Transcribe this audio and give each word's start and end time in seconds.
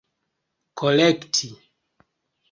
kolekti 0.77 1.49